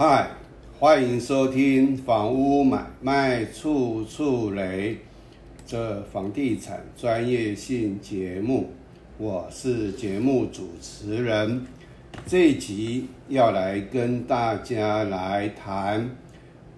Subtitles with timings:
[0.00, 0.30] 嗨，
[0.78, 4.96] 欢迎收听房屋买卖处处雷
[5.66, 8.70] 这房地产专业性节目，
[9.18, 11.66] 我是节目主持人。
[12.24, 16.08] 这集要来跟大家来谈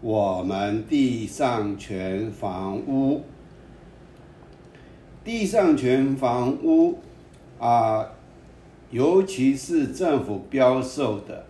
[0.01, 3.23] 我们地上权房屋。
[5.23, 6.99] 地上权房屋
[7.59, 8.13] 啊，
[8.91, 11.45] 尤其是政府标售的，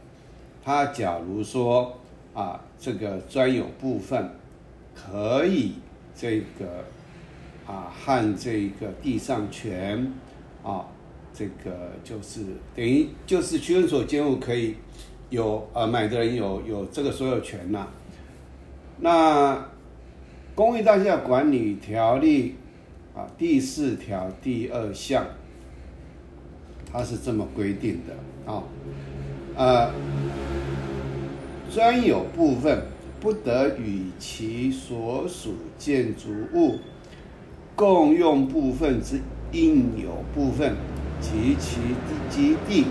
[0.65, 1.99] 他假如说
[2.35, 4.31] 啊，这个专有部分
[4.95, 5.75] 可以
[6.15, 6.85] 这个
[7.67, 10.13] 啊和这个地上权
[10.63, 10.87] 啊，
[11.33, 12.41] 这个就是
[12.75, 14.77] 等于就是区分所监护可以
[15.31, 17.89] 有呃买的人有有这个所有权呐。
[18.99, 19.69] 那
[20.55, 22.57] 公寓大厦管理条例。
[23.13, 25.27] 啊，第四条第二项，
[26.93, 28.15] 它是这么规定的
[28.51, 28.63] 啊，
[29.57, 29.91] 呃，
[31.73, 32.83] 专有部分
[33.21, 36.79] 不得与其所属建筑物
[37.75, 39.21] 共用部分之
[39.53, 40.75] 应有部分
[41.21, 41.81] 及其
[42.29, 42.87] 基地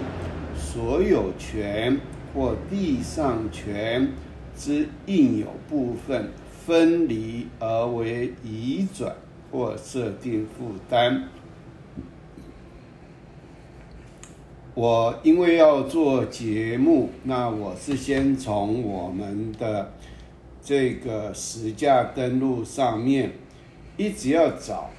[0.56, 2.00] 所有权
[2.34, 4.10] 或地上权
[4.56, 6.30] 之应有部分
[6.66, 9.16] 分离而为移转。
[9.52, 11.24] 或设定负担。
[14.80, 19.92] 我因为要做节目，那我是先从我们的
[20.64, 23.34] 这个实价登录上面，
[23.98, 24.90] 一直要找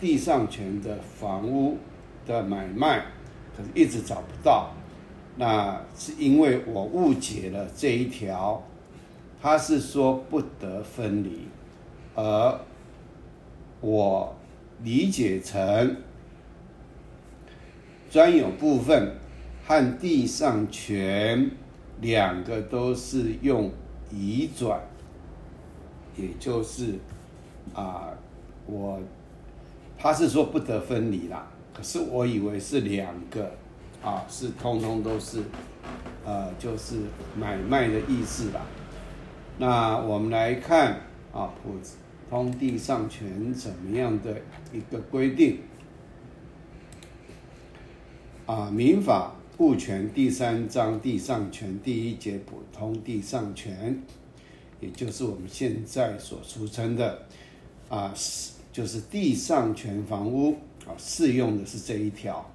[0.00, 1.76] 地上权的房屋
[2.26, 3.04] 的买卖，
[3.54, 4.70] 可是一直找不到。
[5.36, 8.62] 那是因为我误解了这一条，
[9.42, 11.40] 他是说不得分离，
[12.14, 12.58] 而。
[13.80, 14.34] 我
[14.82, 15.96] 理解成
[18.10, 19.14] 专有部分
[19.66, 21.50] 和地上权
[22.00, 23.70] 两个都是用
[24.10, 24.80] 移转，
[26.16, 26.94] 也就是
[27.74, 28.08] 啊，
[28.66, 29.00] 我
[29.98, 33.52] 他是说不得分离啦，可是我以为是两个
[34.02, 35.42] 啊，是通通都是
[36.24, 36.96] 呃，就是
[37.36, 38.62] 买卖的意思啦。
[39.58, 41.00] 那我们来看
[41.32, 41.74] 啊，普。
[42.30, 44.36] 通地上权怎么样的
[44.70, 45.60] 一个规定？
[48.48, 54.02] 啊，民法物权第三章地上权第一节普通地上权，
[54.80, 57.26] 也就是我们现在所俗称的
[57.90, 58.10] 啊，
[58.72, 60.52] 就是地上权房屋
[60.86, 62.50] 啊，适用的是这一条，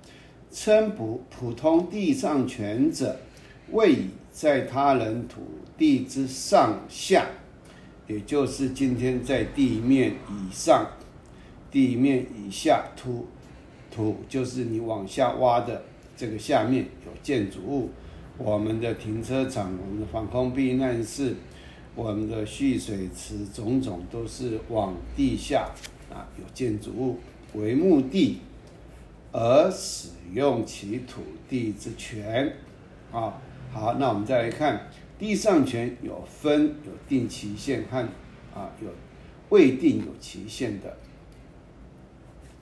[0.51, 3.15] 称普普通地上权者，
[3.69, 5.41] 位在他人土
[5.77, 7.27] 地之上下。
[8.07, 10.87] 也就是今天在地面以上、
[11.69, 13.27] 地面以下土
[13.93, 15.83] 土，就是你往下挖的
[16.17, 17.89] 这个下面有建筑物，
[18.37, 21.35] 我们的停车场、我们的防空避难室、
[21.93, 25.69] 我们的蓄水池，种种都是往地下
[26.11, 27.19] 啊有建筑物
[27.53, 28.39] 为目的
[29.31, 32.51] 而使用其土地之权
[33.11, 33.39] 啊。
[33.71, 34.89] 好，那我们再来看。
[35.19, 37.99] 地上权有分有定期限和
[38.53, 38.89] 啊有
[39.49, 40.97] 未定有期限的。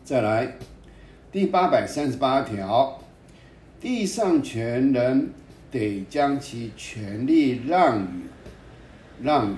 [0.03, 0.57] 再来，
[1.31, 2.99] 第八百三十八条，
[3.79, 5.29] 地上权人
[5.71, 8.23] 得将其权利让与
[9.21, 9.55] 让与。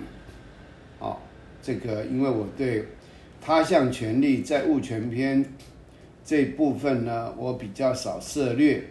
[1.00, 1.19] 好，
[1.63, 2.85] 这个因为我对
[3.41, 5.44] 他项权利在物权篇
[6.23, 8.84] 这部分呢，我比较少涉略，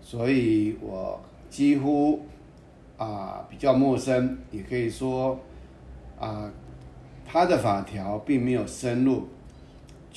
[0.00, 1.20] 所以我
[1.50, 2.22] 几乎。
[2.96, 5.38] 啊，比较陌生，也可以说，
[6.18, 6.50] 啊，
[7.24, 9.28] 他的法条并没有深入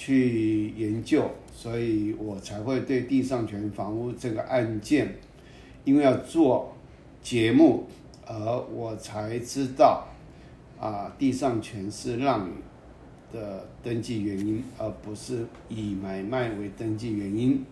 [0.01, 5.15] 去研究，所以我才会对地上权房屋这个案件，
[5.83, 6.73] 因为要做
[7.21, 7.85] 节目，
[8.25, 10.07] 而我才知道，
[10.79, 12.49] 啊，地上权是让
[13.31, 17.63] 的登记原因，而不是以买卖为登记原因。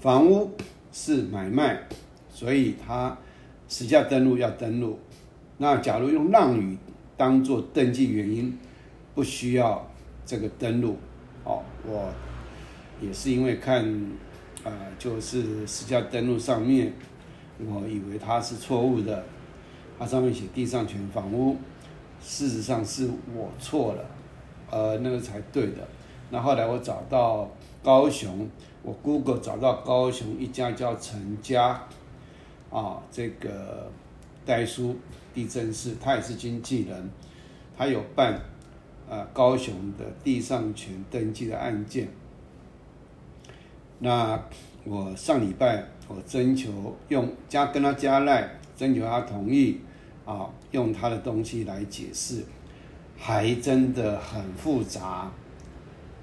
[0.00, 0.50] 房屋
[0.90, 1.78] 是买卖，
[2.28, 3.16] 所以它。
[3.68, 4.98] 实价登录要登录，
[5.56, 6.76] 那假如用让与
[7.16, 8.58] 当做登记原因，
[9.14, 9.90] 不需要
[10.24, 10.96] 这个登录。
[11.44, 12.12] 哦，我
[13.00, 13.84] 也是因为看，
[14.64, 16.92] 呃，就是实价登录上面，
[17.58, 19.24] 我以为它是错误的，
[19.98, 21.56] 它上面写地上权房屋，
[22.22, 24.04] 事实上是我错了，
[24.70, 25.86] 呃，那个才对的。
[26.30, 27.50] 那后来我找到
[27.82, 28.48] 高雄，
[28.82, 31.82] 我 Google 找到高雄一家叫陈家。
[32.70, 33.90] 啊，这个
[34.46, 34.96] 代书
[35.34, 37.10] 地震室，他也是经纪人，
[37.76, 38.40] 他有办
[39.12, 42.08] 呃高雄的地上权登记的案件。
[43.98, 44.42] 那
[44.84, 49.80] 我上礼拜我征求用加跟他加赖，征求他同意
[50.24, 52.42] 啊，用他的东西来解释，
[53.18, 55.30] 还真的很复杂，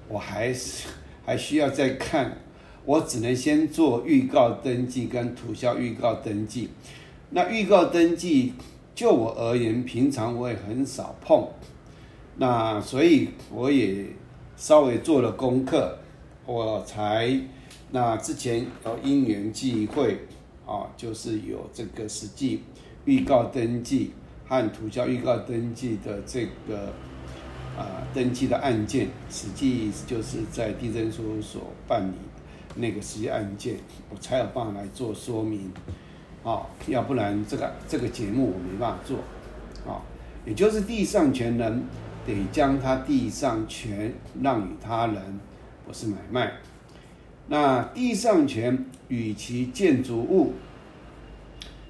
[0.08, 0.88] 我还是
[1.24, 2.38] 还需要再看，
[2.84, 6.70] 我只能先做预告登记跟土销预告登记。
[7.30, 8.54] 那预告登记，
[8.96, 11.48] 就我而言，平常我也很少碰，
[12.40, 14.06] 那所以我也
[14.56, 15.98] 稍微做了功课，
[16.46, 17.38] 我才
[17.90, 20.18] 那之前有因缘际会
[20.66, 22.62] 啊，就是有这个实际
[23.04, 24.12] 预告登记
[24.48, 26.86] 和涂销预告登记的这个
[27.76, 32.14] 啊登记的案件，实际就是在地震事务所办理
[32.74, 33.76] 那个实际案件，
[34.08, 35.70] 我才有办法来做说明。
[36.42, 39.18] 啊，要不然这个这个节目我没办法做，
[39.86, 40.00] 啊，
[40.46, 41.84] 也就是地上权人
[42.34, 44.12] 得将他地上权
[44.42, 45.40] 让与他人，
[45.86, 46.52] 不是买卖。
[47.48, 50.52] 那地上权与其建筑物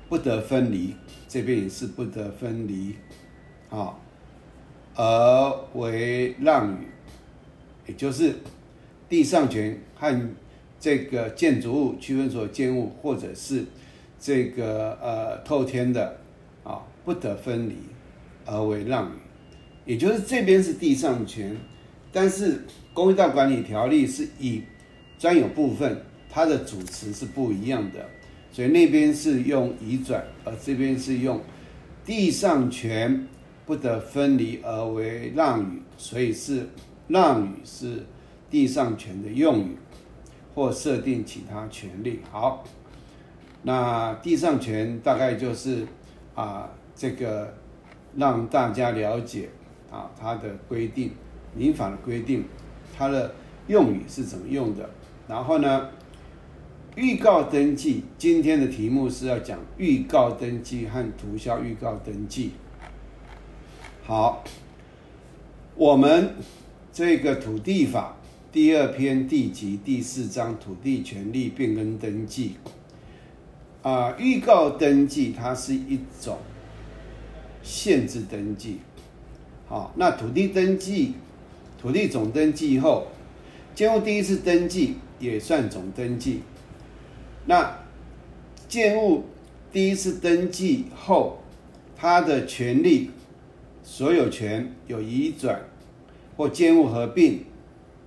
[0.09, 0.95] 不得分离，
[1.29, 2.95] 这边也是不得分离，
[3.69, 3.95] 啊，
[4.95, 6.87] 而为让与，
[7.87, 8.35] 也就是
[9.09, 10.31] 地上权和
[10.79, 13.65] 这个建筑物区分所建物，或者是。
[14.23, 16.19] 这个呃透天的
[16.63, 17.77] 啊不得分离
[18.45, 19.15] 而为让与，
[19.91, 21.57] 也就是这边是地上权，
[22.13, 22.63] 但是
[22.95, 24.63] 公寓大管理条例是以
[25.19, 26.01] 专有部分
[26.31, 28.09] 它的主词是不一样的，
[28.53, 31.41] 所以那边是用移转，而这边是用
[32.05, 33.27] 地上权
[33.67, 36.69] 不得分离而为让与，所以是
[37.09, 38.07] 让与是
[38.49, 39.77] 地上权的用语
[40.55, 42.21] 或设定其他权利。
[42.31, 42.63] 好。
[43.63, 45.85] 那地上权大概就是
[46.37, 47.53] 啊，这个
[48.17, 49.51] 让大家了解
[49.91, 51.13] 啊，它的规定，
[51.55, 52.45] 民法的规定，
[52.97, 53.35] 它的
[53.67, 54.89] 用语是怎么用的。
[55.27, 55.89] 然后呢，
[56.97, 62.53] 预告登记，今天的题目是要讲预告登记和涂销预告登记。
[64.05, 64.43] 好，
[65.75, 66.35] 我们
[66.93, 68.17] 这个土地法
[68.51, 72.57] 第二篇地级第四章土地权利变更登记。
[73.83, 76.39] 啊，预告登记它是一种
[77.63, 78.81] 限制登记，
[79.71, 81.15] 好，那土地登记、
[81.81, 83.07] 土地总登记后，
[83.73, 86.41] 建物第一次登记也算总登记。
[87.47, 87.79] 那
[88.67, 89.27] 建物
[89.71, 91.39] 第一次登记后，
[91.97, 93.13] 它的权利、
[93.85, 95.63] 所有权有移转
[96.37, 97.45] 或建物合并，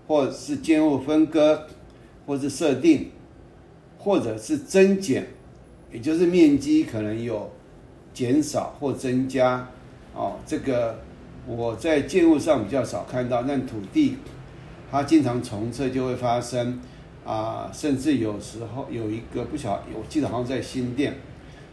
[0.05, 1.69] 或是建物分割，
[2.25, 3.09] 或是设定，
[3.97, 5.27] 或者是增减。
[5.93, 7.49] 也就是面积可能有
[8.13, 9.69] 减少或增加，
[10.13, 10.99] 哦，这个
[11.45, 14.17] 我在建物上比较少看到，但土地
[14.89, 16.79] 它经常重测就会发生，
[17.25, 21.13] 啊，甚至有时候有一个不晓，我记得好像在新店，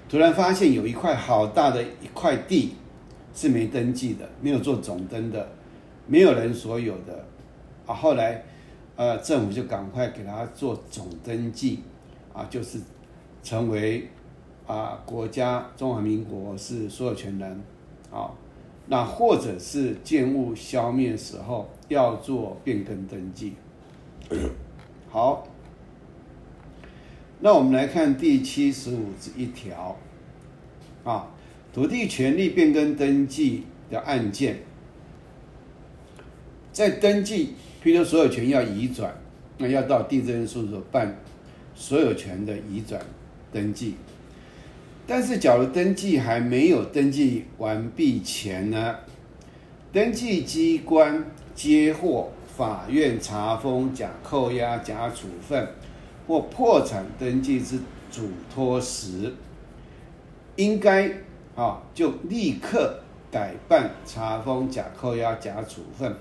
[0.08, 2.75] 突然发现有一块好大的一块地
[3.34, 5.49] 是没登记的，没有做总登的，
[6.06, 7.25] 没有人所有的，
[7.87, 8.44] 啊，后来
[8.96, 11.81] 呃政府就赶快给他做总登记，
[12.32, 12.78] 啊，就是。
[13.43, 14.06] 成为
[14.67, 17.50] 啊，国家中华民国是所有权人，
[18.12, 18.28] 啊，
[18.90, 23.52] 那或者是建物消灭时候要做变更登记。
[25.08, 25.46] 好，
[27.38, 29.96] 那我们来看第七十五一条，
[31.04, 31.31] 啊，
[31.72, 34.58] 土地权利变更登记的案件，
[36.72, 39.15] 在登记，譬如所有权要移转，
[39.56, 41.17] 那要到地震事务所办
[41.76, 43.00] 所有权的移转。
[43.53, 43.94] 登记，
[45.12, 48.94] 但是假如登记还没有登记完毕前呢，
[49.93, 55.69] 登记机关接获法院查封、假扣押、假处分
[56.29, 57.81] 或破产登记之
[58.12, 59.34] 嘱托时，
[60.55, 61.10] 应该
[61.56, 63.00] 啊就立刻
[63.32, 66.14] 改办查封、假扣押、假处分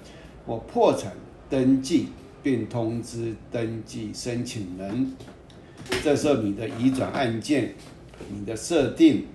[0.48, 1.12] 或破产
[1.48, 2.08] 登记，
[2.42, 5.14] 并通知登记申请人。
[6.04, 7.76] 这时候，你的移转案件、
[8.28, 9.26] 你的设定、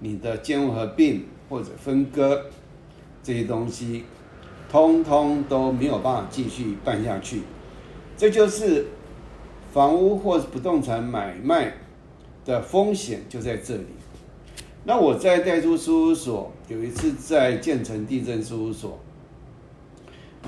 [0.00, 2.46] 你的建物合并或者分割
[3.22, 4.04] 这些东西，
[4.70, 7.42] 通通都没有办法继续办下去。
[8.16, 8.86] 这就是
[9.72, 11.74] 房屋或不动产买卖
[12.44, 13.86] 的风险就在这里。
[14.84, 18.98] 那我在代租事务所有一次在建成地震事务所，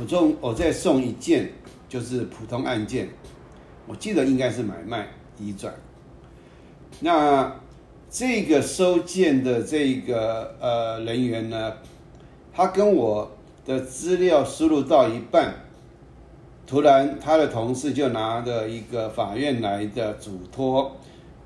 [0.01, 1.53] 我送我再送一件
[1.89, 3.09] 就是普通案件，
[3.87, 5.09] 我记得应该是买卖。
[5.37, 5.75] 移转，
[7.01, 7.53] 那
[8.15, 11.73] 这个收件的这个呃人员呢，
[12.53, 13.29] 他跟我
[13.67, 15.53] 的资料输入到一半，
[16.65, 20.95] 突然他的同事就拿着一个法院来的嘱托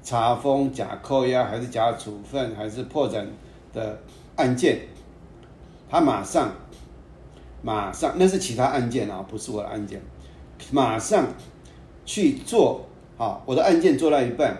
[0.02, 3.26] 查封、假扣押还是假处分还是破产
[3.72, 3.98] 的
[4.36, 4.80] 案件，
[5.88, 6.52] 他马上
[7.62, 10.02] 马上那是其他案件啊，不是我的案件，
[10.70, 11.28] 马上
[12.04, 12.84] 去做
[13.16, 14.54] 啊，我的案件做到一半，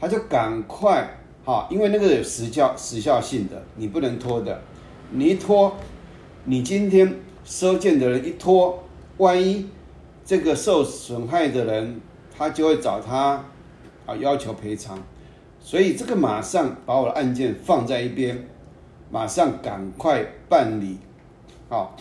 [0.00, 4.62] 他就赶快好，因为那个有时效时效性的，你不能拖的，
[5.10, 5.74] 你一拖，
[6.44, 8.82] 你今天收件的人一拖，
[9.18, 9.68] 万一
[10.24, 12.00] 这个受损害的人
[12.36, 13.44] 他就会找他。
[14.04, 14.98] 啊，要求赔偿，
[15.60, 18.48] 所以这个马上把我的案件放在一边，
[19.12, 20.98] 马上赶快办理，
[21.68, 21.96] 好，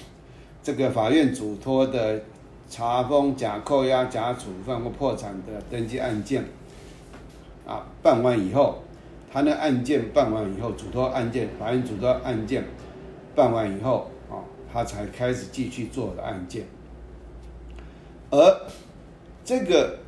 [0.63, 2.23] 这个法院嘱托的
[2.67, 6.43] 查封、假扣押、假处分或破产的登记案件，
[7.67, 8.81] 啊，办完以后，
[9.31, 12.65] 他那案件办完以后，嘱托案件，法院嘱托案件
[13.35, 16.65] 办完以后，啊，他才开始继续做的案件，
[18.29, 18.67] 而
[19.43, 19.99] 这个。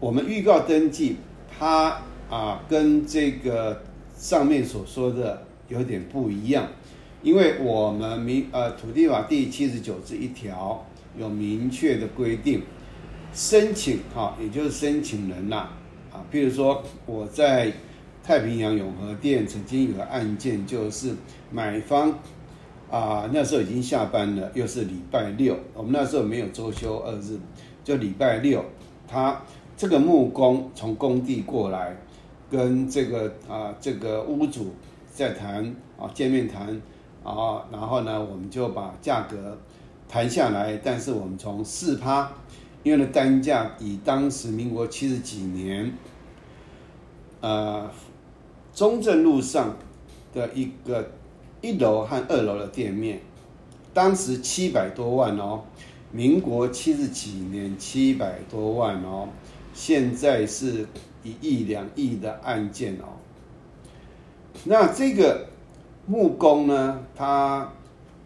[0.00, 1.16] 我们预告登记，
[1.48, 3.80] 它啊跟这个
[4.14, 6.66] 上面所说的有点不一样，
[7.22, 10.84] 因为我们明呃土地法第七十九之一条
[11.16, 12.64] 有明确的规定，
[13.32, 15.68] 申请哈也就是申请人呐
[16.12, 17.72] 啊，譬如说我在
[18.24, 21.14] 太平洋永和店曾经有个案件，就是
[21.52, 22.18] 买方
[22.90, 27.38] 啊那时候已经下班了，又是礼拜六，我们那时候没有周休二日，
[27.84, 28.64] 就礼拜六
[29.06, 29.40] 他。
[29.76, 31.96] 这个木工从工地过来，
[32.48, 34.72] 跟这个啊这个屋主
[35.12, 35.64] 在谈
[35.98, 36.80] 啊见面谈
[37.24, 39.58] 啊，然后呢我们就把价格
[40.08, 42.30] 谈下来，但是我们从四趴，
[42.84, 45.92] 因为呢单价以当时民国七十几年，
[47.40, 47.90] 呃
[48.74, 49.76] 中正路上
[50.32, 51.10] 的一个
[51.60, 53.20] 一楼和二楼的店面，
[53.92, 55.62] 当时七百多万哦，
[56.10, 59.28] 民国七十几年七百多万哦。
[59.72, 60.86] 现在是
[61.24, 63.18] 一亿两亿的案件哦，
[64.62, 65.48] 那这个
[66.06, 67.72] 木工呢，他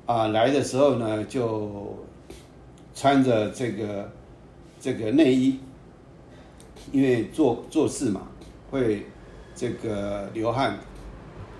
[0.04, 1.96] 啊来的时候呢，就
[2.94, 4.12] 穿着这个
[4.78, 5.58] 这个内衣，
[6.92, 8.28] 因为做做事嘛，
[8.70, 9.06] 会
[9.58, 10.78] 这个流汗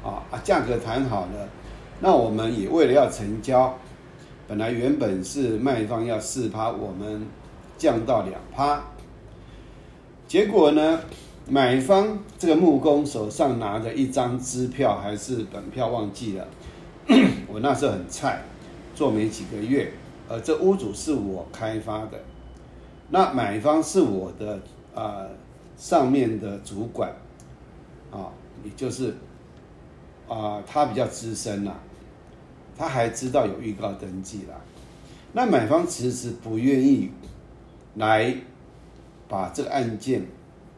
[0.04, 1.48] 啊啊，价格谈好了，
[1.98, 3.76] 那我们也为了要成交，
[4.46, 7.26] 本来原本是卖方要四趴，我们
[7.76, 8.84] 降到两趴。
[10.28, 11.00] 结果呢？
[11.50, 16.46] 买方这个木工手上拿着一张支票还是本票忘记了。
[17.48, 18.42] 我那时候很菜，
[18.94, 19.90] 做没几个月。
[20.28, 22.20] 呃，这屋主是我开发的，
[23.08, 24.60] 那买方是我的
[24.94, 25.24] 啊
[25.78, 27.10] 上面的主管
[28.10, 28.32] 啊，
[28.64, 29.14] 也就是
[30.28, 31.74] 啊他比较资深啦，
[32.76, 34.54] 他还知道有预告登记啦。
[35.32, 37.10] 那买方迟迟不愿意
[37.94, 38.34] 来。
[39.30, 40.24] 把这个案件，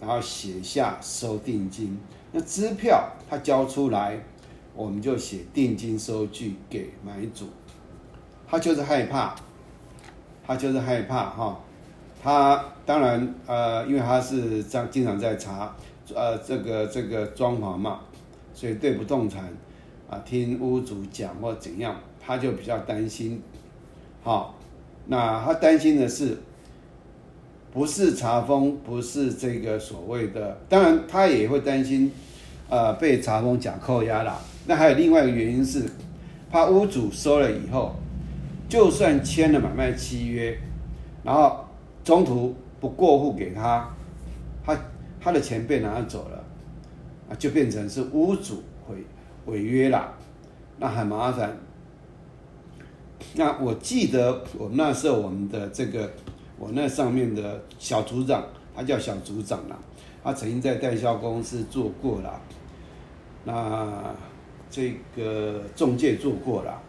[0.01, 1.97] 然后写下收定金，
[2.33, 4.21] 那支票他交出来，
[4.75, 7.47] 我们就写定金收据给买主。
[8.49, 9.37] 他就是害怕，
[10.45, 11.61] 他就是害怕哈。
[12.21, 15.73] 他当然呃，因为他是这样经常在查
[16.15, 18.01] 呃这个这个装潢嘛，
[18.55, 19.45] 所以对不动产
[20.09, 23.43] 啊听屋主讲或怎样，他就比较担心。
[24.23, 24.55] 好，
[25.07, 26.39] 那他担心的是。
[27.73, 32.11] 不是查封，不是这个所谓的，当然他也会担心，
[32.69, 34.37] 呃，被查封假扣押了。
[34.67, 35.85] 那还有另外一个原因是，
[36.51, 37.95] 怕屋主收了以后，
[38.69, 40.59] 就算签了买卖契约，
[41.23, 41.65] 然后
[42.03, 43.89] 中途不过户给他，
[44.67, 44.77] 他
[45.21, 46.45] 他的钱被拿走了，
[47.29, 49.05] 啊，就变成是屋主违
[49.47, 50.15] 违约了，
[50.79, 51.57] 那很麻烦。
[53.35, 56.11] 那我记得我那时候我们的这个。
[56.63, 58.45] 我那上面的小组长，
[58.77, 59.79] 他叫小组长啦，
[60.23, 62.39] 他曾经在代销公司做过了，
[63.45, 64.15] 那
[64.71, 66.83] 这个中介做过了，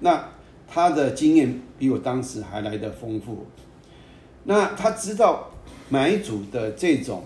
[0.00, 0.28] 那
[0.68, 3.46] 他的经验比我当时还来的丰富，
[4.42, 5.48] 那他知道
[5.88, 7.24] 买主的这种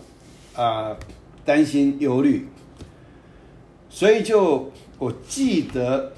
[0.59, 0.97] 啊
[1.45, 2.49] 担心忧虑，
[3.89, 6.13] 所以就我记得，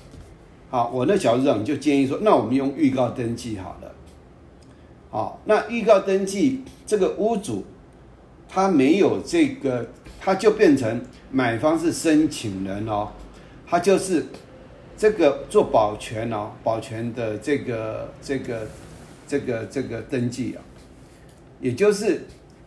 [0.70, 3.94] 好，我那小组长就建议说，那我们用预告登记好了。
[5.11, 7.64] 好，那预告登记这个屋主，
[8.49, 9.87] 他没有这个，
[10.18, 13.09] 他就变成买方是申请人哦，
[13.66, 14.25] 他就是
[14.97, 18.66] 这个做保全哦，保全的这个这个
[19.26, 20.62] 这个这个登记啊，
[21.61, 22.23] 也就是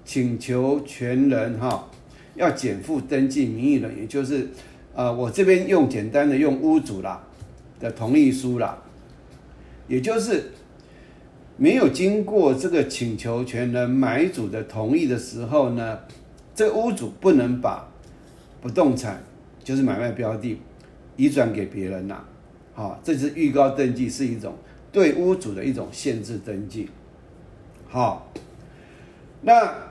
[0.05, 1.89] 请求权人哈
[2.35, 4.49] 要减负登记名义人，也就是
[4.93, 7.23] 呃我这边用简单的用屋主啦
[7.79, 8.77] 的同意书啦，
[9.87, 10.51] 也就是。
[11.55, 15.99] 没有经过这个请求权人买主的同意的时候呢，
[16.55, 17.87] 这屋主不能把
[18.59, 19.21] 不动产
[19.63, 20.59] 就是买卖标的
[21.15, 22.23] 移转给别人呐，
[22.73, 24.55] 好，这是预告登记是一种
[24.91, 26.89] 对屋主的一种限制登记，
[27.87, 28.33] 好，
[29.43, 29.89] 那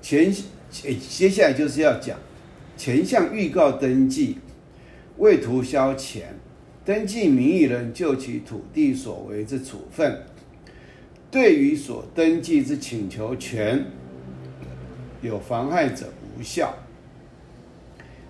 [0.00, 0.32] 前
[0.70, 2.18] 接接下来就是要讲
[2.76, 4.38] 前项预告登记
[5.18, 6.34] 为图消钱，
[6.84, 10.22] 登记名义人就其土地所为之处分，
[11.30, 13.84] 对于所登记之请求权
[15.22, 16.74] 有妨害者无效。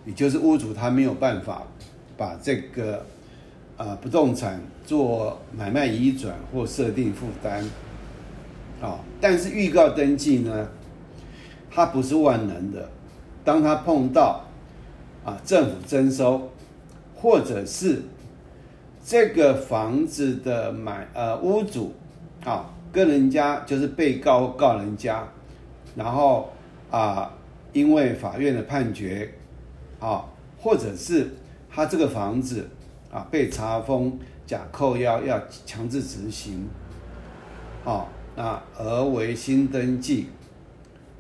[0.05, 1.67] 也就是屋主他没有办法
[2.17, 3.05] 把这个
[3.77, 7.65] 呃不动产做买卖移转或设定负担，
[8.87, 10.69] 啊，但是预告登记呢，
[11.71, 12.89] 它不是万能的。
[13.45, 14.45] 当他碰到
[15.25, 16.51] 啊政府征收，
[17.15, 18.03] 或者是
[19.05, 21.95] 这个房子的买呃屋主
[22.45, 25.27] 啊跟人家就是被告告人家，
[25.97, 26.51] 然后
[26.91, 27.33] 啊
[27.73, 29.33] 因为法院的判决。
[29.99, 30.27] 啊，
[30.61, 31.27] 或者是
[31.71, 32.69] 他这个房子
[33.11, 36.69] 啊被查封、假扣押，要强制执行，
[37.83, 40.27] 啊，那而为新登记，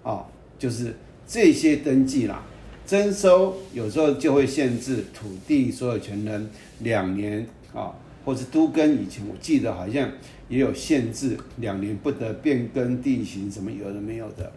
[0.05, 0.25] 啊，
[0.59, 0.95] 就是
[1.27, 2.45] 这些登记啦，
[2.87, 7.45] 征收有时候就会限制土地所有权人两年
[7.75, 7.93] 啊，
[8.25, 10.09] 或是都跟以前我记得好像
[10.49, 14.53] 也有限制两年不得变更地形，什么有的没有的，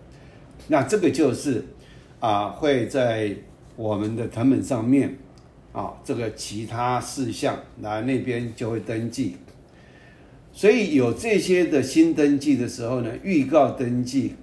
[0.68, 1.66] 那这个就是
[2.20, 3.36] 啊会在。
[3.76, 5.16] 我们的成本上面，
[5.72, 9.38] 啊，这个其他事项来那边就会登记，
[10.60, 14.36] 所以有这些的新登记的时候呢，预告登记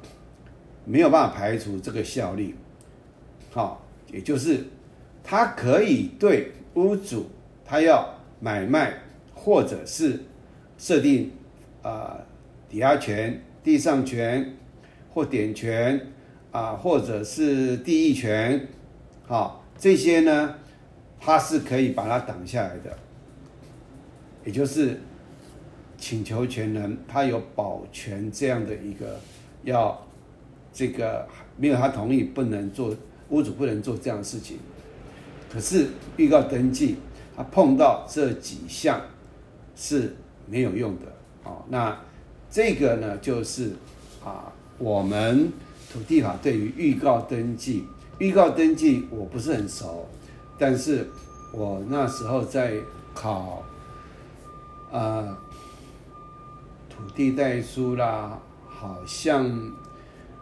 [0.87, 2.55] 没有办法排除这个效力，
[3.51, 4.65] 好，也就是
[5.23, 7.27] 他可以对屋主
[7.67, 8.95] 他要买卖
[9.35, 10.19] 或者是
[10.79, 11.31] 设定
[11.83, 12.17] 啊
[12.71, 14.57] 抵押权、地上权
[15.13, 16.01] 或点权
[16.51, 18.67] 啊，或者是地役权。
[19.27, 20.55] 好，这些呢，
[21.21, 22.97] 他是可以把它挡下来的，
[24.47, 24.99] 也就是
[25.99, 29.19] 请求权人他有保全这样的一个
[29.65, 30.07] 要
[30.73, 32.95] 这个没有他同意不能做
[33.31, 34.59] 屋主不能做这样的事情，
[35.53, 36.97] 可是预告登记
[37.37, 39.01] 他碰到这几项
[39.75, 40.15] 是
[40.47, 41.07] 没有用的，
[41.43, 41.99] 好，那
[42.51, 43.73] 这个呢就是
[44.25, 45.51] 啊我们
[45.93, 47.85] 土地法对于预告登记。
[48.19, 50.09] 预告登记我不是很熟，
[50.59, 51.07] 但是
[51.53, 52.73] 我那时候在
[53.13, 53.63] 考，
[54.91, 55.37] 呃，
[56.97, 59.45] 土地代书啦，好像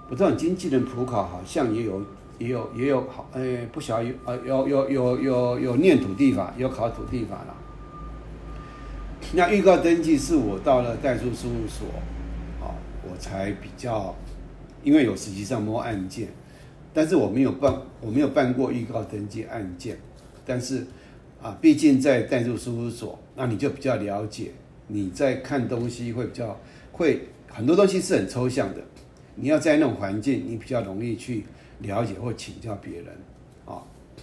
[0.09, 2.01] 不知道经纪人普考好像也有
[2.39, 7.55] 也有也有考，哎，不晓得有啊有有有有有念土地法，有考土地法啦。
[9.33, 11.87] 那预告登记是我到了代书事务所，
[12.65, 12.71] 啊，
[13.03, 14.15] 我才比较，
[14.85, 16.29] 因为有实际上摸案件。
[16.93, 19.99] 但是我没有办，我没有办过预告登记案件，
[20.47, 20.87] 但是
[21.43, 24.53] 啊，毕竟在代书事务所，那你就比较了解，
[24.87, 26.59] 你在看东西会比较
[26.93, 28.81] 会很多东西是很抽象的，
[29.35, 31.45] 你要在那种环境，你比较容易去
[31.81, 33.07] 了解或请教别人
[33.67, 33.83] 啊。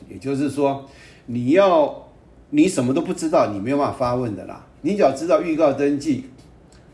[0.10, 0.88] 也就是说，
[1.26, 2.08] 你要
[2.50, 4.66] 你什么都不知道，你没有办法发问的啦。
[4.82, 6.26] 你只要知道预告登记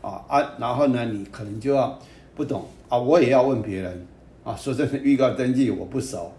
[0.02, 1.98] 啊啊，然后呢，你可能就要
[2.34, 4.06] 不懂啊，我也要问别人。
[4.44, 6.32] 啊，说真的，预告登记我不熟，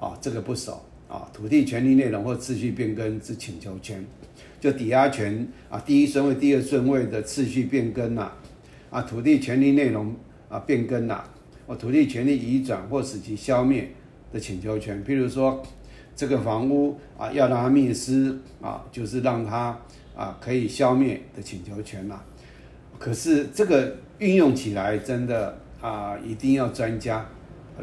[0.00, 1.28] 啊，这个不熟啊。
[1.32, 4.04] 土地权利内容或次序变更之请求权，
[4.60, 8.32] 就抵押权啊，第一顺位、第二顺位的次序变更呐，
[8.90, 10.14] 啊，土地权利内容
[10.48, 11.24] 啊变更呐，
[11.66, 13.90] 或土地权利移转或使其消灭
[14.32, 15.04] 的请求权。
[15.04, 15.62] 譬如说，
[16.14, 19.78] 这个房屋啊要让它灭失啊，就是让它
[20.16, 22.20] 啊可以消灭的请求权呐。
[22.98, 27.28] 可是这个运用起来真的啊，一定要专家。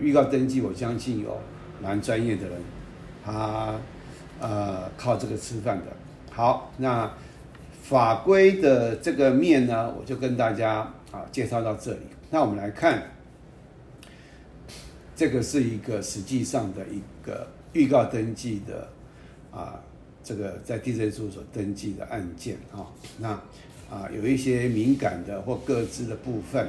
[0.02, 1.40] 预告登记，我相信有
[1.80, 2.58] 蛮专业的人，
[3.26, 3.76] 他
[4.40, 5.86] 呃靠这个吃饭的。
[6.32, 7.12] 好，那
[7.82, 12.00] 法规的这个面呢，我就跟大家啊介绍到这里。
[12.32, 13.04] 那我们来看，
[15.16, 18.90] 这个是一个实际上的一个预告登记的
[19.52, 19.80] 啊，
[20.24, 22.88] 这个在地震事务所登记的案件啊。
[23.20, 23.30] 那
[23.92, 26.68] 啊有一些敏感的或各自的部分，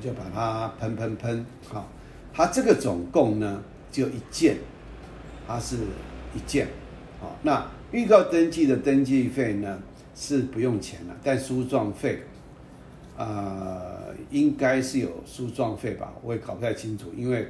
[0.00, 1.88] 就把它喷喷喷好。
[2.32, 3.60] 它这个总共呢
[3.90, 4.56] 就一件，
[5.52, 5.78] 它是
[6.32, 6.68] 一件，
[7.20, 9.82] 好，那预告登记的登记费呢
[10.14, 12.20] 是不用钱了，但书状费，
[13.16, 17.48] 呃，应该是有书状费吧，我也搞不太清楚，因为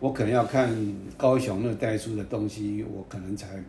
[0.00, 0.74] 我可能要看
[1.18, 3.62] 高雄那代书的东西，我可能才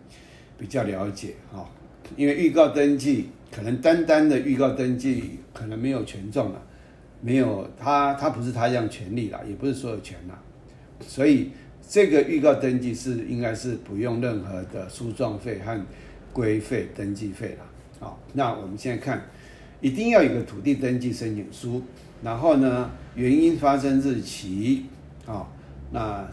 [0.58, 1.70] 比较了解哈，
[2.16, 6.62] 因为预告登记可能单单的预告登记可能没有权状了。
[7.22, 10.40] 没有他，他不是他一样权利啦，也不是所有权啦，
[11.02, 11.50] 所以
[11.88, 15.80] 这个预告登记是应该是不用任何的诉状费和
[16.34, 17.66] 规费登记费了。
[18.00, 19.24] 好，那我们现在看，
[19.82, 21.82] 一定要有个土地登记申请书，
[22.24, 24.86] 然后呢，原因发生日期，
[25.26, 25.48] 啊，
[25.92, 26.28] 那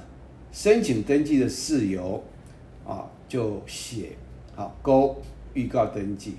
[0.51, 2.25] 申请登记的事由，
[2.85, 4.11] 啊，就写
[4.57, 5.23] 好勾
[5.55, 6.35] 预告登记。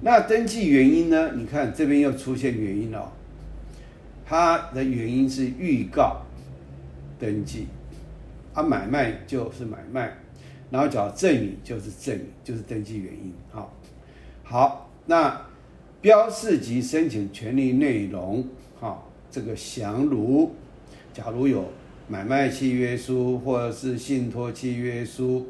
[0.00, 1.32] 那登记原因呢？
[1.36, 3.12] 你看这边又出现原因了，
[4.24, 6.22] 它的原因是预告
[7.18, 7.66] 登记，
[8.58, 10.12] 啊，买卖就是买卖，
[10.68, 13.72] 然后找证明就是证明，就是登记原因，好。
[14.42, 15.40] 好，那
[16.00, 18.44] 标示及申请权利内容，
[18.80, 20.56] 哈，这个详如，
[21.14, 21.70] 假如有
[22.08, 25.46] 买卖契约书，或者是信托契约书，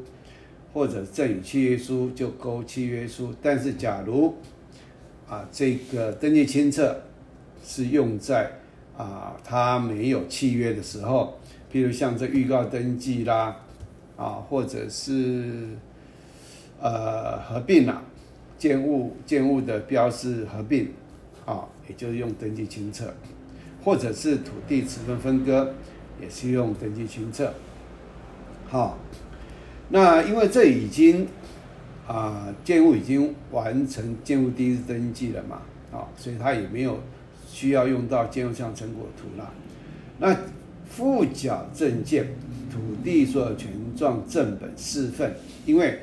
[0.71, 3.33] 或者赠与契约书，就勾契约书。
[3.41, 4.35] 但是假如
[5.27, 7.01] 啊，这个登记清册
[7.63, 8.51] 是用在
[8.95, 11.38] 啊，他没有契约的时候，
[11.71, 13.55] 譬如像这预告登记啦，
[14.17, 15.69] 啊，或者是
[16.81, 18.03] 呃合并了。
[18.57, 20.89] 建物建物的标示合并，
[21.45, 23.13] 啊，也就是用登记清册，
[23.85, 25.73] 或者是土地持分分割，
[26.21, 27.53] 也是用登记清册。
[28.67, 28.97] 好，
[29.87, 31.25] 那因为这已经
[32.05, 35.61] 啊建物已经完成建物第一次登记了嘛，
[35.93, 36.99] 啊，所以它也没有
[37.47, 39.49] 需要用到建物项成果图了。
[40.17, 40.35] 那
[40.89, 42.27] 附缴证件、
[42.69, 45.33] 土地所有权状正本四份，
[45.65, 45.99] 因为。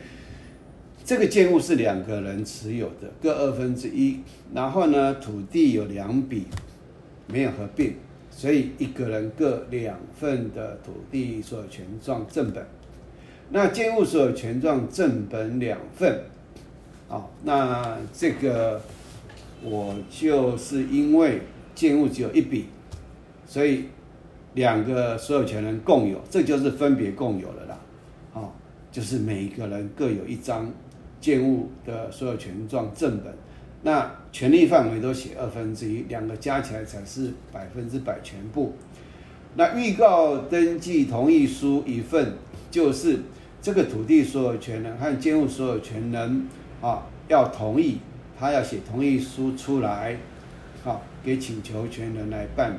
[1.09, 4.19] 这个建物是两个人持有的，各二分之一。
[4.53, 6.47] 然后呢，土地有两笔，
[7.29, 7.95] 没有合并，
[8.29, 12.67] 所以一个人各两份的土地所有权状正本。
[13.51, 16.23] 那建物所有权状正本两份，
[17.07, 18.83] 好，那这个
[19.63, 22.65] 我就是因为建物只有一笔，
[23.47, 23.85] 所以
[24.57, 27.79] 两个所有权人共有，这就是分别共有了啦。
[28.33, 28.53] 好，
[28.91, 30.69] 就是每一个人各有一张。
[31.19, 33.35] 建物的所有权状正本，
[33.83, 38.75] 那权利范围都写二分之一，两个加起来才是百分之百全部。
[39.57, 42.35] 那预告登记同意书一份，
[42.71, 43.21] 就是
[43.61, 46.47] 这个土地所有权人和建物所有权人
[46.81, 47.99] 啊要同意，
[48.39, 50.19] 他要写同意书出来，
[50.85, 52.77] 好给请求权人来办理。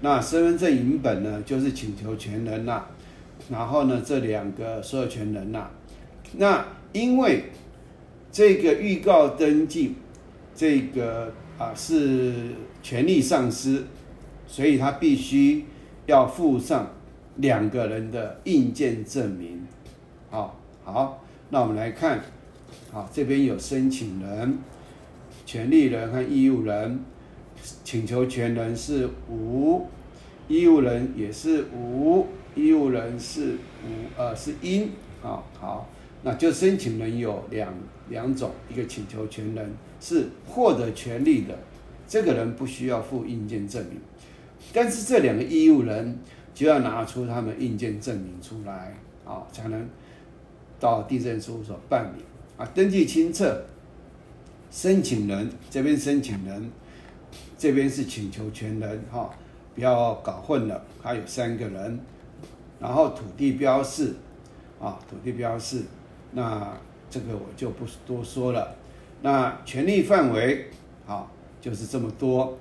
[0.00, 2.82] 那身份证影本呢，就是请求权人呐，
[3.50, 5.68] 然后呢这两个所有权人呐，
[6.36, 7.44] 那因为。
[8.30, 9.94] 这个预告登记，
[10.54, 12.34] 这个啊是
[12.82, 13.82] 权利丧失，
[14.46, 15.64] 所以他必须
[16.04, 16.92] 要附上
[17.36, 19.66] 两个人的印鉴证明。
[20.30, 22.20] 好，好，那我们来看，
[22.92, 24.58] 好，这边有申请人、
[25.46, 27.00] 权利人和义务人，
[27.84, 29.86] 请求权人是无，
[30.48, 34.90] 义务人也是无，义务人是无，呃是因，
[35.22, 35.88] 啊好。
[36.22, 37.72] 那就申请人有两
[38.08, 41.56] 两种，一个请求权人是获得权利的，
[42.08, 44.00] 这个人不需要付印鉴证明，
[44.72, 46.18] 但是这两个义务人
[46.52, 49.88] 就要拿出他们印鉴证明出来，啊，才能
[50.80, 52.22] 到地震事务所办理
[52.56, 53.64] 啊，登记清册。
[54.70, 56.70] 申请人这边申请人，
[57.56, 59.30] 这边是请求权人，哈，
[59.74, 62.00] 不要搞混了，还有三个人，
[62.80, 64.14] 然后土地标示，
[64.80, 65.82] 啊，土地标示。
[66.32, 66.72] 那
[67.10, 68.76] 这个我就不多说了。
[69.22, 70.70] 那权利范围，
[71.06, 72.58] 好，就是这么多。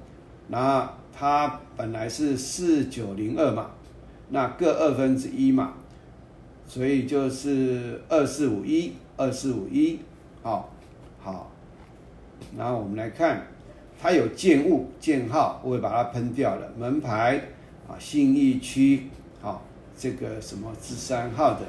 [0.47, 3.71] 那它本来是四九零二嘛，
[4.29, 5.73] 那各二分之一嘛，
[6.65, 9.99] 所以就是二四五一，二四五一，
[10.41, 10.69] 好，
[11.19, 11.51] 好。
[12.57, 13.45] 然后我们来看，
[14.01, 16.71] 它有建物建号，我会把它喷掉了。
[16.77, 17.41] 门牌
[17.87, 19.03] 啊，信义区，
[19.41, 19.63] 好，
[19.97, 21.61] 这个什么十三号的。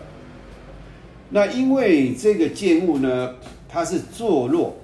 [1.30, 3.34] 那因为这个建物呢，
[3.68, 4.76] 它是坐落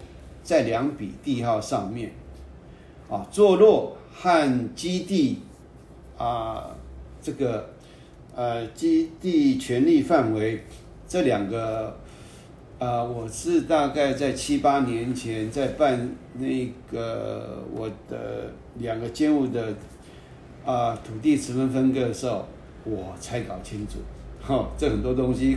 [0.42, 2.12] 在两笔地号上面，
[3.08, 5.40] 啊，坐落和基地
[6.18, 6.76] 啊，
[7.22, 7.70] 这个
[8.34, 10.64] 呃基地权利范围
[11.08, 11.98] 这两个，
[12.84, 19.74] 啊，我是大概在七八年前在办那个我的两个建物的
[20.66, 22.46] 啊土地持分分割的时候，
[22.84, 24.00] 我才搞清楚，
[24.42, 25.56] 哈，这很多东西。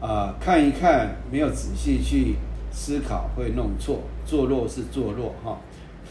[0.00, 2.34] 啊，看一看，没有仔细去
[2.72, 4.00] 思考，会弄错。
[4.26, 5.60] 坐落是坐落哈，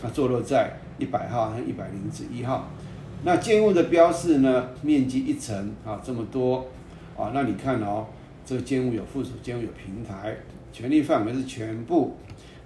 [0.02, 2.70] 那坐落在一百号和一百零一号。
[3.26, 4.70] 那建物的标示呢？
[4.82, 6.68] 面积一层啊，这么多
[7.18, 7.32] 啊。
[7.34, 8.06] 那你看哦，
[8.46, 10.38] 这个监护有附属监护有平台，
[10.74, 12.16] 权利范围是全部，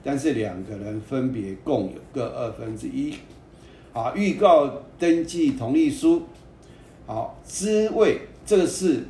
[0.04, 3.14] 但是两个人分别共有各二分之一。
[3.94, 6.24] 啊，预告登记同意书，
[7.06, 9.06] 好，知位这个是，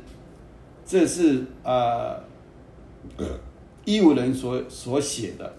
[0.86, 2.22] 这是呃，
[3.84, 5.56] 义务人所所写的，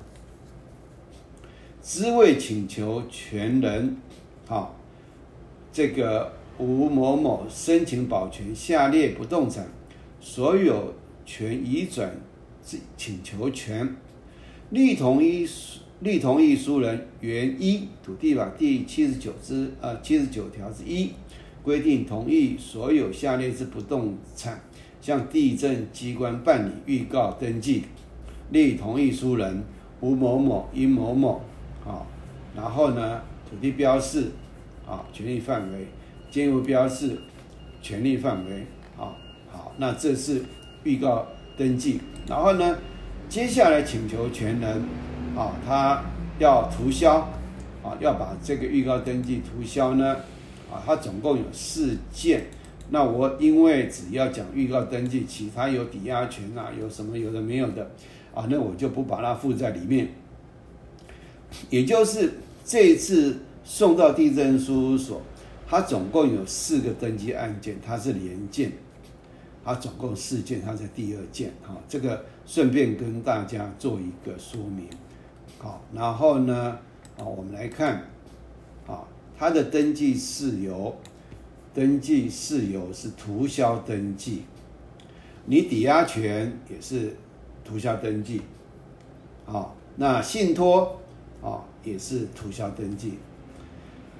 [1.83, 3.97] 知为请求权人，
[4.47, 4.69] 啊，
[5.73, 9.67] 这个吴某某申请保全下列不动产
[10.19, 10.93] 所有
[11.25, 12.15] 权移转
[12.95, 13.95] 请求权，
[14.71, 21.11] 立同意书立同意书人原一土地法第七十九之呃七十九条之一
[21.63, 24.61] 规定，同意所有下列之不动产
[25.01, 27.83] 向地震机关办理预告登记。
[28.51, 29.63] 立同意书人
[29.99, 31.41] 吴某某、殷某某，
[31.85, 32.05] 啊，
[32.55, 34.31] 然后呢，土地标示，
[34.85, 35.87] 啊，权利范围，
[36.29, 37.17] 建物标示，
[37.81, 38.65] 权利范围，
[39.77, 40.43] 那这是
[40.83, 42.77] 预告登记，然后呢，
[43.29, 44.83] 接下来请求权人，
[45.35, 46.03] 啊，他
[46.39, 47.19] 要涂销，
[47.83, 50.17] 啊，要把这个预告登记涂销呢，
[50.71, 52.47] 啊，他总共有四件，
[52.89, 57.89] 那我因为只要讲预告登记，其他有抵押权啊，有什么有的没有的。
[58.33, 60.09] 啊，那我就不把它附在里面。
[61.71, 65.23] 也就是这一次送到地震事务所，
[65.67, 68.71] 它总共有四个登记案件，它是连件，
[69.67, 71.51] 它总共四件，它是第二件。
[71.61, 74.87] 哈，这个顺便跟大家做一个说明。
[75.57, 76.79] 好，然后呢，
[77.19, 78.05] 啊，我们来看，
[78.87, 79.03] 啊，
[79.37, 80.95] 它的登记事由，
[81.73, 84.43] 登记事由是涂销登记，
[85.47, 87.17] 你抵押权也是。
[87.65, 88.41] 涂销登记，
[89.45, 91.01] 啊，那信托
[91.41, 93.15] 啊也是涂销登记。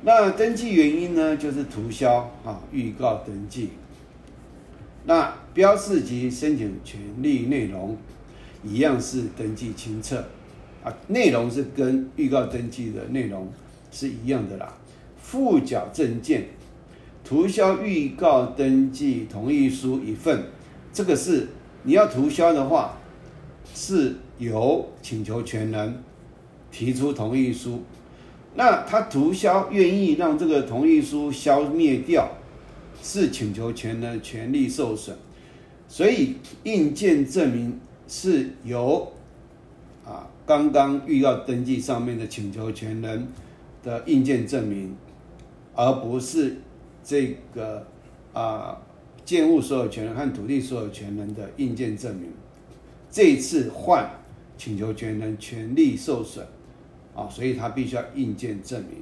[0.02, 3.70] 那登记原因呢，就是涂销啊，预告登记。
[5.08, 7.98] 那标示及申请权利内容
[8.64, 10.24] 一样是登记清册
[10.84, 13.52] 啊，内容是跟预告登记的内容
[13.90, 14.72] 是一样的啦。
[15.20, 16.50] 附缴证件、
[17.24, 20.44] 涂销预告登记同意书一份，
[20.94, 21.48] 这个是
[21.82, 23.00] 你要涂销的话。
[23.74, 26.02] 是由请求权人
[26.72, 27.84] 提出同意书，
[28.56, 32.28] 那他涂销愿意让这个同意书消灭掉，
[33.02, 35.16] 是请求权人权利受损，
[35.88, 39.12] 所以印鉴证明是由
[40.06, 43.28] 啊刚刚预告登记上面的请求权人
[43.84, 44.96] 的印鉴证明，
[45.76, 46.58] 而不是
[47.04, 47.88] 这个
[48.34, 48.82] 啊
[49.24, 52.32] 建物所有权人和土地所有权人的印鉴证明。
[53.10, 54.10] 这次换
[54.58, 56.46] 请求权人权利受损，
[57.16, 59.02] 啊，所以他必须要印鉴证明。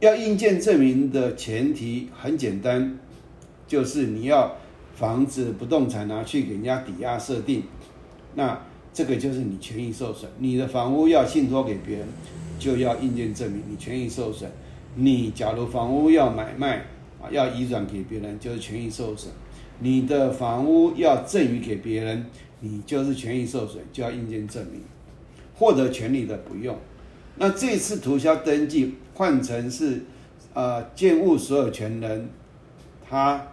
[0.00, 2.98] 要印鉴证明的前提很简单，
[3.66, 4.56] 就是你要
[4.94, 7.64] 房子不动产拿去给人家抵押设定，
[8.34, 8.60] 那
[8.92, 10.30] 这个就是你权益受损。
[10.38, 12.08] 你的房屋要信托给别人，
[12.58, 14.50] 就要印鉴证明你权益受损。
[14.94, 16.78] 你假如房屋要买卖
[17.20, 19.32] 啊，要移转给别人，就是权益受损。
[19.80, 22.26] 你的房屋要赠与给别人。
[22.60, 24.80] 你就是权益受损，就要印鉴证明。
[25.54, 26.74] 获得权利的不用。
[27.36, 30.02] 那这次涂销登记换成是，
[30.54, 32.30] 呃，建物所有权人
[33.06, 33.46] 他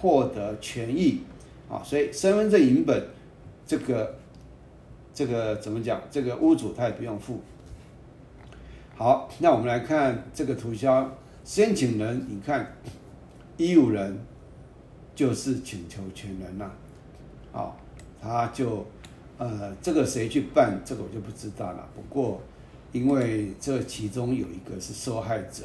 [0.00, 1.20] 获得权益
[1.68, 3.06] 啊，所以身份证影本
[3.66, 4.16] 这个
[5.12, 6.00] 这个怎么讲？
[6.10, 7.40] 这个屋主他也不用付。
[8.96, 11.10] 好，那我们来看这个涂销
[11.44, 12.74] 申请人，你看
[13.56, 14.18] 义务人
[15.14, 16.70] 就是请求权人呐，
[17.52, 17.72] 啊。
[18.20, 18.84] 他就，
[19.38, 21.88] 呃，这个谁去办，这个我就不知道了。
[21.94, 22.40] 不过，
[22.90, 25.62] 因为这其中有一个是受害者，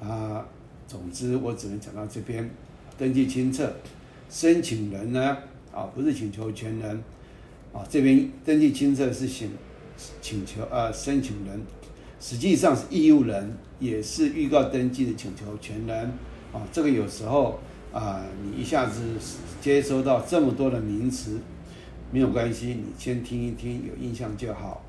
[0.00, 0.46] 他，
[0.86, 2.48] 总之我只能讲到这边。
[2.96, 3.72] 登记清册，
[4.28, 5.36] 申请人呢，
[5.72, 7.02] 啊，不是请求权人，
[7.72, 9.50] 啊，这边登记清册是请
[10.20, 11.60] 请求啊，申请人，
[12.20, 16.12] 实际上是义务人，也是预告登记的请求权人，
[16.52, 17.58] 啊，这个有时候
[17.92, 19.02] 啊，你一下子
[19.60, 21.38] 接收到这么多的名词。
[22.12, 24.84] 没有关系，你先听一听，有印象就好。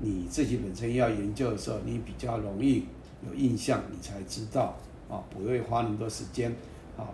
[0.00, 2.86] 你自己本身要研究的时候，你比较容易
[3.24, 4.76] 有印象，你才知道
[5.08, 6.52] 啊，不会花那么多时间
[7.00, 7.08] 啊。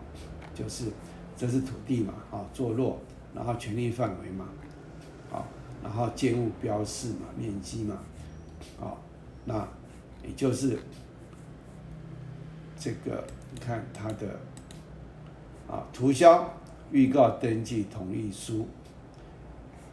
[0.54, 0.86] 就是
[1.36, 2.98] 这是土地嘛，啊，坐落，
[3.34, 4.46] 然后权利范围嘛，
[5.30, 5.44] 啊，
[5.82, 7.98] 然后建物标示嘛，面积嘛，
[8.80, 8.96] 啊，
[9.44, 9.68] 那
[10.26, 10.78] 也就是
[12.78, 13.22] 这个，
[13.52, 14.40] 你看它的
[15.68, 16.54] 啊，涂销
[16.90, 18.66] 预告登记同意书。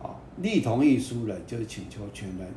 [0.01, 2.47] 啊，立同意书人就是请求权人，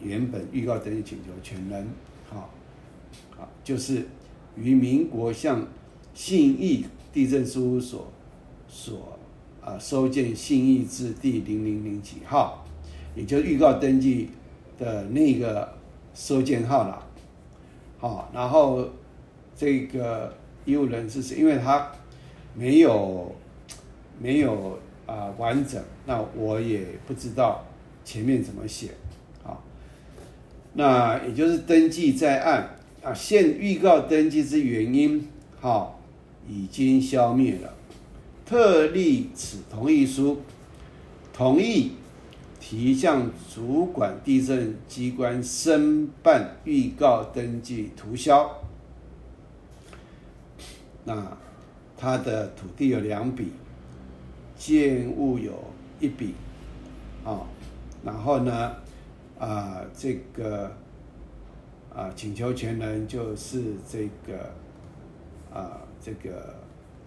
[0.00, 1.88] 原本预告登记请求权人，
[2.28, 2.50] 好，
[3.36, 4.04] 好，就是
[4.56, 5.64] 于民国向
[6.16, 8.10] 信义地震事务所
[8.66, 9.18] 所
[9.60, 12.64] 啊收件信义字第零零零几号，
[13.14, 14.30] 也就是预告登记
[14.78, 15.76] 的那个
[16.14, 17.06] 收件号了，
[17.98, 18.88] 好，然后
[19.54, 21.36] 这个义务人是谁？
[21.36, 21.92] 因为他
[22.54, 23.34] 没有
[24.18, 27.62] 没有啊完整，那我也不知道
[28.06, 28.92] 前面怎么写，
[29.44, 29.58] 啊，
[30.72, 32.70] 那也就是登记在案
[33.02, 35.28] 啊，现预告登记之原因，
[35.60, 35.95] 好，
[36.48, 37.74] 已经消灭了，
[38.44, 40.42] 特立此同意书，
[41.32, 41.92] 同意
[42.60, 48.62] 提向主管地震机关申办预告登记涂销。
[51.04, 51.36] 那
[51.96, 53.52] 他的土地有两笔，
[54.56, 55.52] 建物有
[56.00, 56.34] 一笔，
[57.24, 57.46] 啊，
[58.04, 58.74] 然后呢，
[59.38, 60.72] 啊，这个
[61.94, 64.50] 啊，请求权人就是这个
[65.54, 66.54] 啊，这个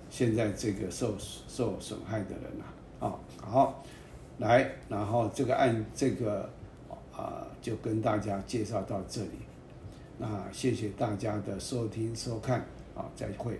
[0.09, 3.07] 现在这个受受损害的人啊。
[3.07, 3.83] 啊好
[4.39, 6.49] 来然后这个按这个
[7.13, 9.39] 啊就跟大家介绍到这里。
[10.17, 13.59] 那谢谢大家的收听收看啊再会。